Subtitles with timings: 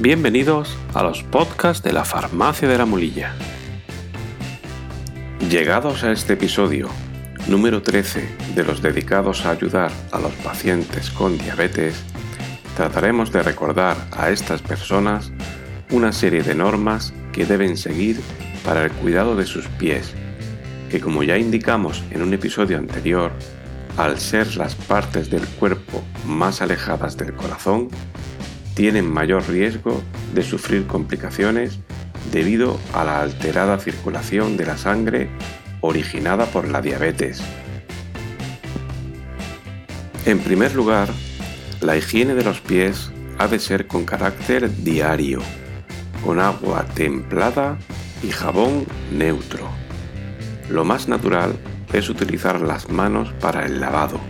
[0.00, 3.34] Bienvenidos a los podcasts de la Farmacia de la Mulilla.
[5.50, 6.88] Llegados a este episodio,
[7.46, 12.02] número 13 de los dedicados a ayudar a los pacientes con diabetes,
[12.74, 15.30] trataremos de recordar a estas personas
[15.90, 18.18] una serie de normas que deben seguir
[18.64, 20.14] para el cuidado de sus pies,
[20.90, 23.30] que como ya indicamos en un episodio anterior,
[23.98, 27.90] al ser las partes del cuerpo más alejadas del corazón,
[28.74, 30.02] tienen mayor riesgo
[30.34, 31.78] de sufrir complicaciones
[32.30, 35.28] debido a la alterada circulación de la sangre
[35.80, 37.42] originada por la diabetes.
[40.24, 41.08] En primer lugar,
[41.80, 45.40] la higiene de los pies ha de ser con carácter diario,
[46.24, 47.76] con agua templada
[48.22, 49.68] y jabón neutro.
[50.70, 51.56] Lo más natural
[51.92, 54.20] es utilizar las manos para el lavado,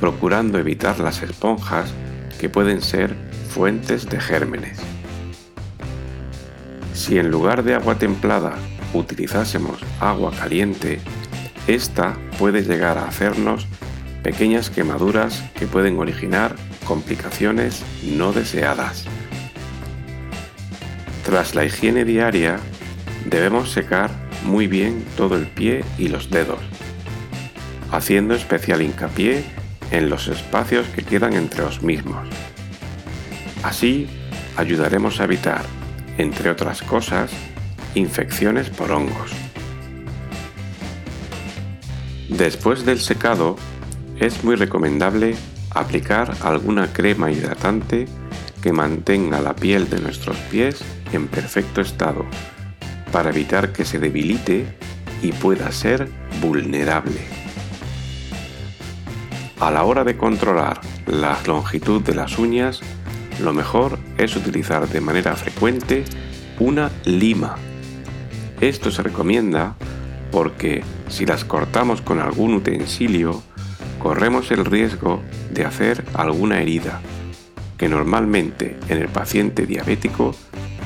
[0.00, 1.92] procurando evitar las esponjas
[2.40, 3.14] que pueden ser
[3.54, 4.80] fuentes de gérmenes.
[6.92, 8.54] Si en lugar de agua templada
[8.92, 10.98] utilizásemos agua caliente,
[11.68, 13.68] esta puede llegar a hacernos
[14.24, 19.04] pequeñas quemaduras que pueden originar complicaciones no deseadas.
[21.24, 22.58] Tras la higiene diaria,
[23.24, 24.10] debemos secar
[24.44, 26.60] muy bien todo el pie y los dedos,
[27.92, 29.44] haciendo especial hincapié
[29.92, 32.26] en los espacios que quedan entre los mismos.
[33.64, 34.06] Así
[34.56, 35.64] ayudaremos a evitar,
[36.18, 37.30] entre otras cosas,
[37.94, 39.32] infecciones por hongos.
[42.28, 43.56] Después del secado,
[44.20, 45.34] es muy recomendable
[45.70, 48.06] aplicar alguna crema hidratante
[48.62, 52.26] que mantenga la piel de nuestros pies en perfecto estado
[53.12, 54.66] para evitar que se debilite
[55.22, 56.08] y pueda ser
[56.42, 57.20] vulnerable.
[59.58, 62.82] A la hora de controlar la longitud de las uñas,
[63.40, 66.04] lo mejor es utilizar de manera frecuente
[66.58, 67.56] una lima.
[68.60, 69.76] Esto se recomienda
[70.30, 73.42] porque si las cortamos con algún utensilio,
[73.98, 75.22] corremos el riesgo
[75.52, 77.00] de hacer alguna herida,
[77.78, 80.34] que normalmente en el paciente diabético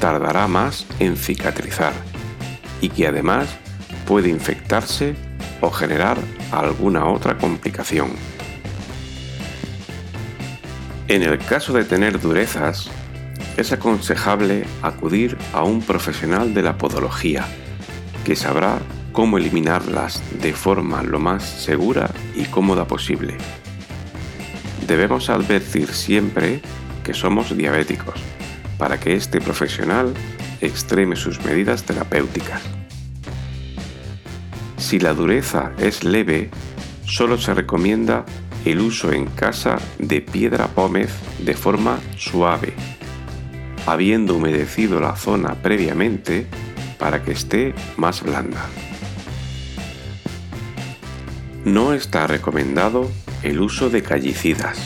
[0.00, 1.92] tardará más en cicatrizar
[2.80, 3.48] y que además
[4.06, 5.14] puede infectarse
[5.60, 6.18] o generar
[6.50, 8.10] alguna otra complicación.
[11.12, 12.88] En el caso de tener durezas,
[13.58, 17.44] es aconsejable acudir a un profesional de la podología,
[18.24, 18.78] que sabrá
[19.12, 23.36] cómo eliminarlas de forma lo más segura y cómoda posible.
[24.86, 26.62] Debemos advertir siempre
[27.04, 28.18] que somos diabéticos,
[28.78, 30.14] para que este profesional
[30.62, 32.62] extreme sus medidas terapéuticas.
[34.78, 36.48] Si la dureza es leve,
[37.12, 38.24] solo se recomienda
[38.64, 42.72] el uso en casa de piedra pómez de forma suave,
[43.86, 46.46] habiendo humedecido la zona previamente
[46.98, 48.64] para que esté más blanda.
[51.66, 53.10] No está recomendado
[53.42, 54.78] el uso de callicidas,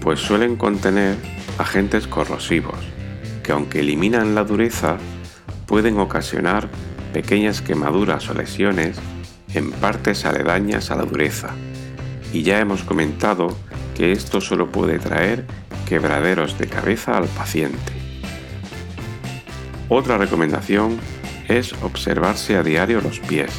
[0.00, 1.16] pues suelen contener
[1.58, 2.78] agentes corrosivos
[3.42, 4.98] que aunque eliminan la dureza,
[5.66, 6.68] pueden ocasionar
[7.12, 9.00] pequeñas quemaduras o lesiones
[9.54, 11.50] en partes aledañas a la dureza.
[12.32, 13.56] Y ya hemos comentado
[13.96, 15.44] que esto solo puede traer
[15.86, 17.92] quebraderos de cabeza al paciente.
[19.88, 20.98] Otra recomendación
[21.48, 23.50] es observarse a diario los pies,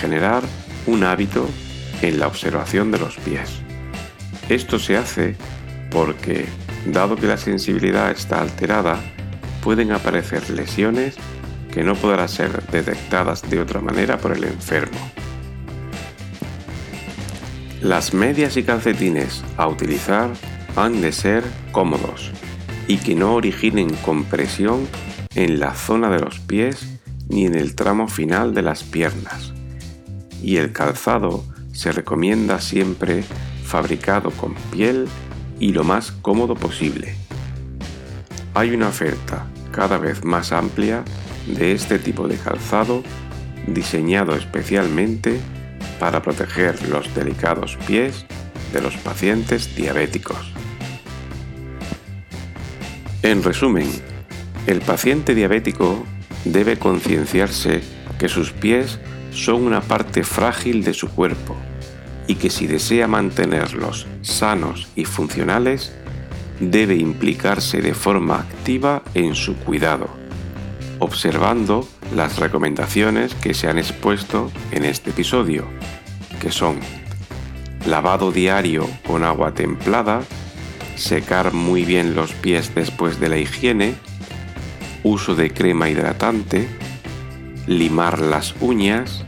[0.00, 0.42] generar
[0.86, 1.48] un hábito
[2.00, 3.60] en la observación de los pies.
[4.48, 5.34] Esto se hace
[5.90, 6.46] porque
[6.86, 9.00] dado que la sensibilidad está alterada,
[9.62, 11.16] pueden aparecer lesiones
[11.72, 14.98] que no podrán ser detectadas de otra manera por el enfermo.
[17.80, 20.30] Las medias y calcetines a utilizar
[20.76, 22.32] han de ser cómodos
[22.88, 24.88] y que no originen compresión
[25.34, 26.98] en la zona de los pies
[27.28, 29.52] ni en el tramo final de las piernas.
[30.42, 33.22] Y el calzado se recomienda siempre
[33.64, 35.06] fabricado con piel
[35.60, 37.14] y lo más cómodo posible.
[38.54, 41.04] Hay una oferta cada vez más amplia
[41.48, 43.02] de este tipo de calzado
[43.66, 45.40] diseñado especialmente
[45.98, 48.24] para proteger los delicados pies
[48.72, 50.52] de los pacientes diabéticos.
[53.22, 53.88] En resumen,
[54.66, 56.04] el paciente diabético
[56.44, 57.82] debe concienciarse
[58.18, 58.98] que sus pies
[59.32, 61.56] son una parte frágil de su cuerpo
[62.26, 65.92] y que si desea mantenerlos sanos y funcionales,
[66.60, 70.08] debe implicarse de forma activa en su cuidado,
[70.98, 75.66] observando las recomendaciones que se han expuesto en este episodio,
[76.40, 76.78] que son
[77.86, 80.22] lavado diario con agua templada,
[80.96, 83.94] secar muy bien los pies después de la higiene
[85.02, 86.68] uso de crema hidratante,
[87.66, 89.24] limar las uñas,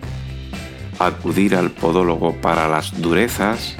[0.98, 3.76] acudir al podólogo para las durezas,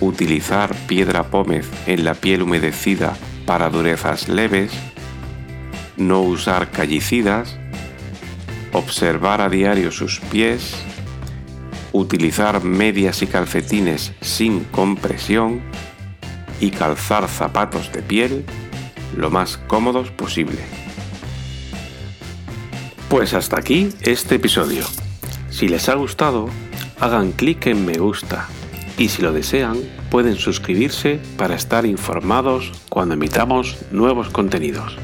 [0.00, 3.16] utilizar piedra pómez en la piel humedecida
[3.46, 4.72] para durezas leves,
[6.00, 7.56] no usar callicidas,
[8.72, 10.74] observar a diario sus pies,
[11.92, 15.60] utilizar medias y calcetines sin compresión
[16.60, 18.44] y calzar zapatos de piel
[19.16, 20.58] lo más cómodos posible.
[23.08, 24.86] Pues hasta aquí este episodio.
[25.50, 26.48] Si les ha gustado,
[27.00, 28.48] hagan clic en me gusta
[28.96, 29.78] y si lo desean,
[30.10, 34.96] pueden suscribirse para estar informados cuando emitamos nuevos contenidos.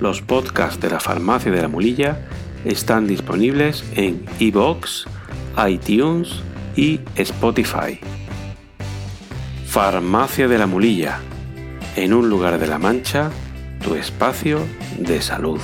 [0.00, 2.20] Los podcasts de la Farmacia de la Mulilla
[2.64, 5.06] están disponibles en iVoox,
[5.68, 6.40] iTunes
[6.76, 7.98] y Spotify.
[9.66, 11.18] Farmacia de la Mulilla,
[11.96, 13.30] en un lugar de la Mancha,
[13.82, 14.60] tu espacio
[14.98, 15.60] de salud.